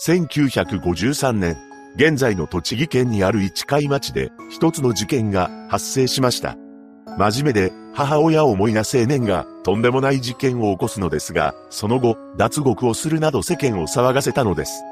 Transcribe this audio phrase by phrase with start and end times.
[0.00, 1.56] 1953年、
[1.96, 6.56] 現在の栃木県にある市貝町で一つの事件が発生しました。
[7.18, 14.84] 真面目で母親を思いな青年がとんでもない事件を起こすのですが、その後、脱獄をするなど世間を騒がせたのです。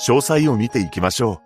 [0.00, 1.40] 詳細を見ていきましょ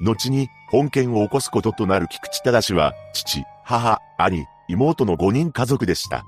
[0.00, 0.04] う。
[0.06, 6.24] 後に、本件を起こすこととなる菊池忠は、父、母、兄、妹の5人家族でした。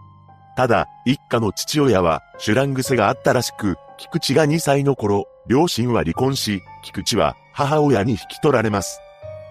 [0.57, 9.01] ただ、一家の父親は、シュラン癖があったらしく、菊池が2歳の頃、両親は離婚し、菊池は母親に引き取られます。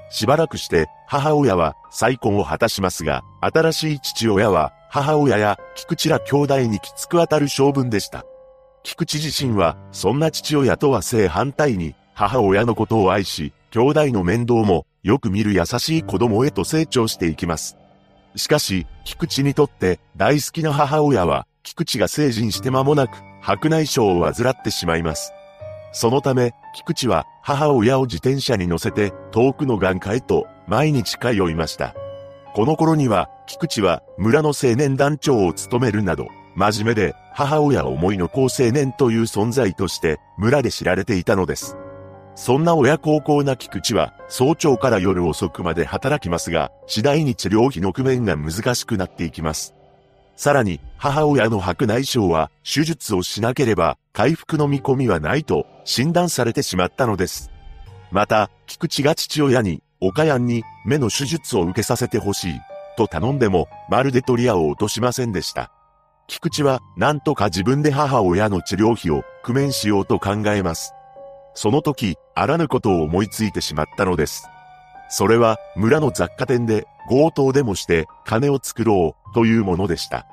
[0.10, 8.26] しばらくして母親は再婚を果たしますが、新しい父親は母親や菊池ら兄弟にきつく当たる性分でした。
[8.84, 17.78] 菊池自身はそんな父親とは正反対に母親のことを愛し、兄弟の面倒もよく見る優しい子供へと成長していきます。
[18.36, 25.32] しかし、菊池にとって大好きな母親は、菊池が成人して間もなく白内障を患ってしまいます。
[25.92, 31.94] そのため、菊池は母親を自転車に乗せて遠くの眼科へと毎日通いました。
[32.54, 41.78] この頃には、菊池は村の青年団長を務めるなど、真面目で母親思いの高青年という存在として村で知られていたのです。
[42.36, 49.76] そんな親孝行な菊池は早朝から夜遅くまで働きますが、次第に治療費の工面が難しくなっていきます。
[50.42, 57.52] さらに、母親の白内障は、手術をしなければ、回復の見込みはないと、診断されてしまったのです。
[58.10, 62.62] また、菊池が父親に、岡谷に、目の手術を受けさせてほしい、
[62.98, 65.72] と頼んでも、まるで取り合を落としませんでした。
[66.26, 70.96] 菊池は、なんとか自分で母親の治療費を、工面しようと考えます。
[71.54, 74.48] その時、あらぬことを思いついてしまったのです。
[75.12, 80.26] それは、村の雑貨店で、強盗でもして、金を作ろう、というものでした。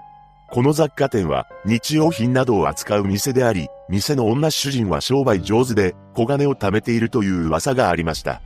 [0.50, 8.40] この雑貨店は日用品などを扱う店であり、店の女主人は商売上手で小金を貯めているという噂がありました。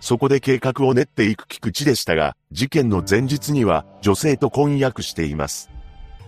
[0.00, 5.70] そこで計画を練っていく菊池でしたが、事件の前日には女性と婚約しています。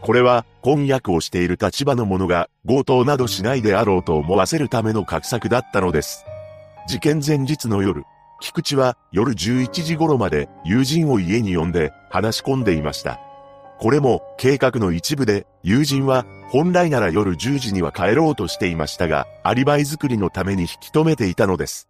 [0.01, 6.25] これは婚約をしている立場の者が強盗などしないであろうと思わせるための画策だったのです。
[6.89, 8.03] 事件前日の夜、
[8.43, 13.21] 菊池は夜11時頃まで友人を家に呼んで話し込んでいました。
[13.79, 21.89] これも計画の一部で、友人は本来なら夜10時には帰ろうとしていましたが、アリバイ作りのために引き止めていたのです。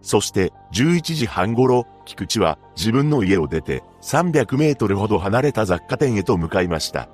[0.00, 7.08] そして11時半頃、菊池は自分の家を出て300メートルほど離れた雑貨店へと向かいました。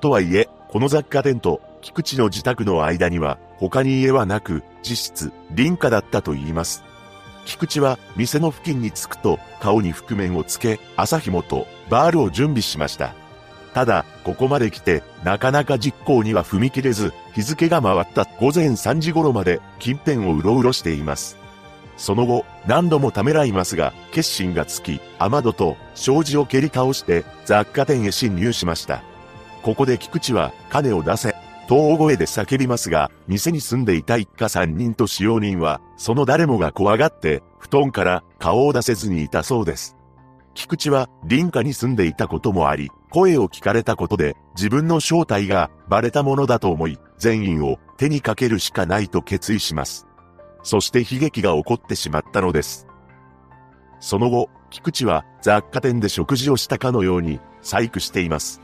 [0.00, 6.82] とはいえ、この雑貨店と菊池の自宅の間には他に家はなく、実質、林家だったと言います。
[7.44, 13.14] 菊池は店の付近に着くと顔に覆面をつけ、朝日もとバールを準備しました。
[13.74, 21.38] ただ、ここまで来て、なかなか実行には踏み切れず、日付が回った午前3時頃まで近辺をうろうろしています。
[21.96, 29.02] その後、何度もためらいますが、決心がつき、雨戸と障子を蹴り倒して雑貨店へ侵入しました。
[29.62, 31.34] ここで菊池は、金を出せ、
[31.68, 39.96] と大声で叫びますが、店に住んでいた一家三人と使用人は、その誰もが怖がって、布団から顔を出せずにいたそうです。
[40.54, 50.06] 菊池は林家に住んでいたこともあり、声を聞かれたことで自分の正体がバレたものだと思い、全員を手にかけるしかないと決意します。
[50.62, 52.86] そして悲劇が起こってしまったのです。
[54.00, 58.60] その後、菊池は雑貨店で食事をしたかのように細工しています。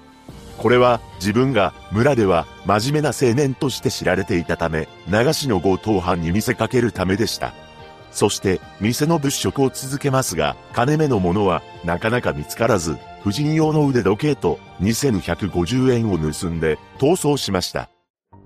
[0.58, 7.54] これは自分が村では真面目な青年として知られていたため、流しの強盗犯に見せかけるためでした。
[8.10, 17.88] そして、店の物色を続けますが、金目のものはなかなか見つからず、婦人用の腕時計と2150円を盗んで逃走しました。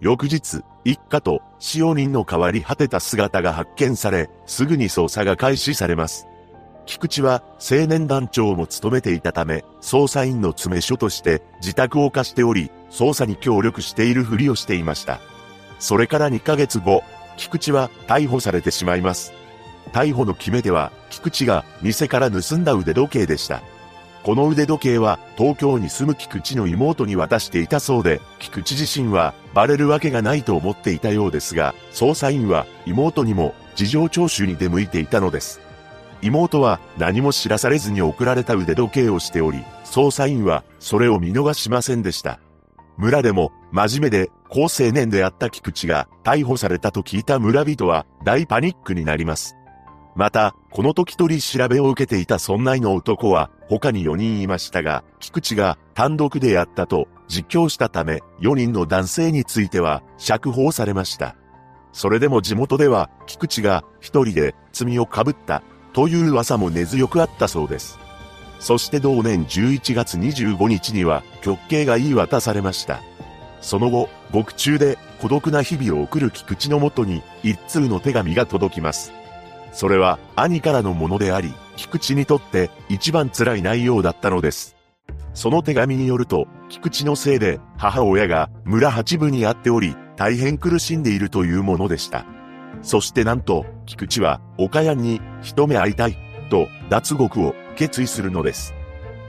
[0.00, 6.26] 翌日、一家と使用人の変わり果てた姿が発見され、すぐに捜査が開始されます。
[6.86, 15.20] 菊池は青年団長も務めていたため、捜査員の詰め所として自宅を貸しており、捜査に協力しているふりをしていました。
[15.78, 17.02] それから2ヶ月後、
[17.36, 19.32] 菊池は逮捕されてしまいます。
[19.92, 23.62] 逮捕の決め手は、菊池が店から盗んだ腕時計でした。
[24.22, 35.60] この腕時計は東京に住む菊池の妹に渡していたそうで、菊池自身はバレるわけがないと思っていたようですが、捜査員は妹にも事情聴取に出向いていたのです。
[36.22, 42.38] 妹は何も知らされずに送られた腕時計をしており、捜査員はそれを見逃しませんでした。
[42.96, 49.56] 村でも真面目で高青年であった菊池が逮捕されたと聞いた村人は大パニックになります。
[50.14, 61.34] また、この時取り調べを受けていた村内の男は他に4人いましたが、菊池が単独でやったと実況したため、4人の男性については釈放されました。
[61.92, 67.98] それでも地元では、菊池が一人で罪をかぶったという噂も根強くあったそうです。
[68.60, 73.00] そして同年11月25日には極刑が言い渡されました。
[73.60, 79.12] その後、獄中で孤独な日々を送る菊池のもとに一通の手紙が届きます。
[79.72, 84.76] それは兄からのものであり、菊池にとって一番辛い内容だったのです。
[85.34, 92.26] その手紙によると、菊池のせいで母親が村八部にあっており、大変苦しんでいるというものでした。
[92.82, 96.16] そしてなんと、菊池は岡谷に一目会いたい、
[96.50, 98.74] と脱獄を決意するのです。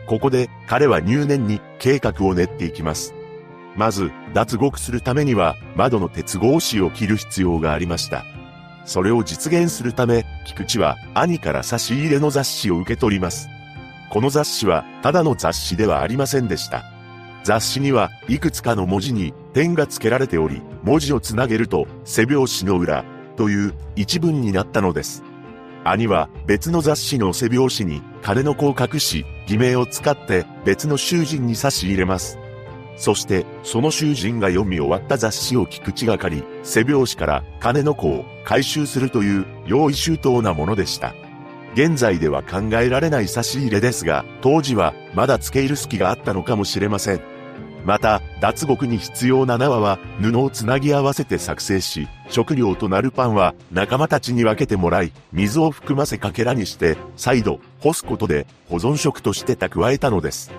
[0.08, 3.14] ここで彼は入念に計画を練っていきます。
[3.76, 8.26] まず、脱獄するためには窓の鉄格子を切る必要がありました。
[8.86, 13.48] それを実現するため、菊池は兄から差し入れの雑誌を受け取ります。
[14.10, 16.84] この雑誌はただの雑誌ではありませんでした。
[17.44, 23.04] 雑誌にはいくつかの文字に点が付けられており、文字をつなげると背拍子の裏
[23.36, 25.24] という一文になったのです。
[25.84, 32.38] 兄は別の雑誌の背拍子に金の子を隠し、偽名を使って別の囚人に差し入れます。
[32.96, 41.14] そして、その囚人が読み終わった雑誌を菊池が借り、背拍子から金の子を回収するという用意周到なものでした。
[41.74, 47.33] 現在では考えられない差し入れですが、当時はまだ付け入る隙があったのかもしれません。
[47.86, 60.52] また、脱獄に必要な縄は布をつなぎ合わせて作成し、食料となるパンは仲間たちに分けてもらい、水を含ませかけらにして、再度干すことで保存食として蓄えたのです。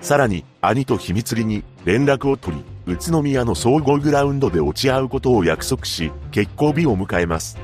[0.00, 7.58] さらに、兄と秘密裏に連絡を取り、宇都宮の総合グラウンドで落ち合うことを約束し、結婚日を迎えます。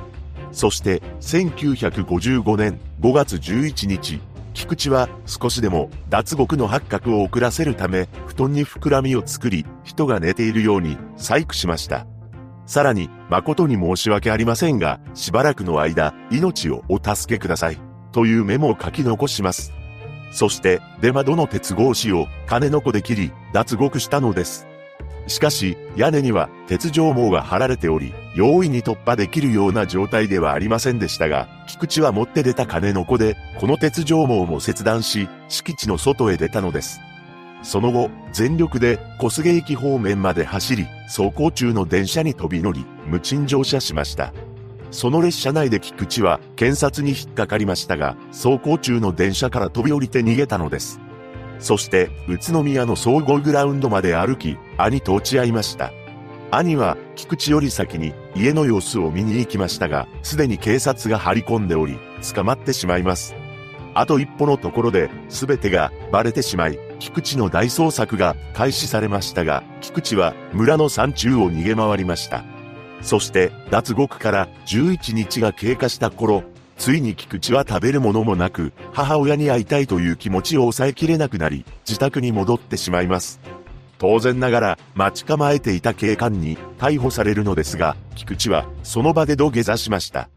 [0.51, 4.21] そして、1955年5月11日、
[4.55, 12.07] 菊池は少しでも脱獄の発覚を遅らせるため、布団に膨らみを作り、人が寝ているように細工しました。
[12.65, 17.79] さらに、誠に申し訳ありませんが、しばらくの間、命をお助けください。
[18.13, 19.73] というメモを書き残します。
[20.31, 24.67] そして出窓の鉄格子を金の子で切り脱獄したのです。
[25.27, 37.01] しかし屋根には鉄条網が張られており、容易に突破できるような状態ではありませんでしたが、菊池は持って出た金の子で、この鉄条網も切断し、敷地の外へ出たのです。
[37.63, 44.33] その後、全力で小菅駅方面まで走り、走行中の電車に飛び乗り、無賃乗車しました。
[44.91, 51.01] その列車内で菊池は検察に引っかかりましたが、走行中の電車から飛び降りて逃げたのです。
[51.59, 55.93] そして、宇都宮の総合グラウンドまで歩き、兄と落ち合いました。
[56.51, 61.99] 兄は菊池より先に家の様子を見に行きましたが、すでに警察が張り込んでおり、
[62.35, 63.35] 捕まってしまいます。
[63.95, 72.45] あと一歩のところで、全てがバレてしまい、菊池の大捜索が開始されましたが、菊池は村の山中を逃げ回りました。
[73.03, 76.43] そして脱獄から11日が経過した頃、
[76.77, 83.41] ついに菊池は食べるものもなく、母親に会いたいという気持ちを抑えきれなくなり、自宅に戻ってしまいます。
[83.99, 90.29] 当然ながら、待ち構えていた警官に逮捕されるのですが、菊池はその場で土下座しました。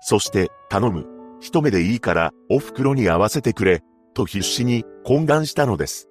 [0.00, 1.06] そして、頼む。
[1.40, 3.82] 一目でいいから、お袋に会わせてくれ、
[4.14, 6.08] と必死に懇願したのです。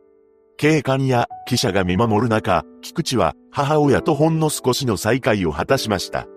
[0.57, 6.27] 警官や記者が見守る中、菊池は母親とほんの少しの再会を果たしました。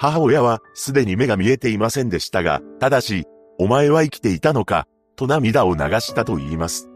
[0.00, 3.26] 母親はすでに目が見えていませんでしたが、ただし、
[3.58, 6.88] お前は生きていたのか、と涙を流したと言います。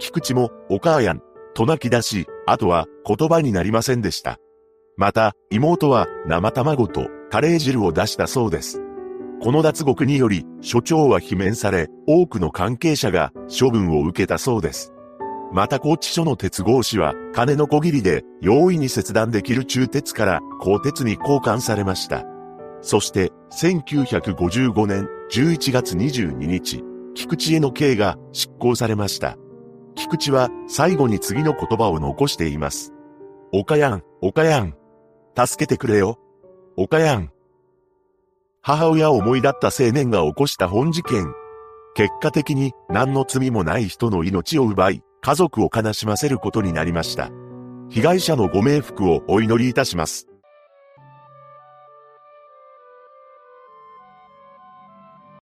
[0.00, 1.22] 菊池も、お母やん、
[1.54, 4.38] と泣き出し、あとは言葉になりませんでした。
[4.96, 8.82] また、妹は生卵とカレー汁を出したそうです。
[9.40, 14.92] この脱獄により、所長は罷免され、多くの関係者が処分を受けたそうです。
[15.52, 22.24] また高知署の鉄格子は、金の小切りで容易に切断できる中鉄から鋼鉄に交換されました。
[22.82, 26.82] そして、1955年11月22日、
[27.14, 29.36] 菊池への刑が執行されました。
[29.94, 32.92] 菊池は最後に次の言葉を残しています。
[33.52, 34.74] おかやん、おかやん。
[35.36, 36.18] 助けてくれよ。
[36.76, 37.30] おかやん。
[38.62, 41.32] 母親を思い立った青年が起こした本事件。
[41.94, 47.30] 結果的に何の罪もない人の命を奪い、家族を悲しませることになりました。
[47.90, 50.29] 被害者のご冥福をお祈りいたします。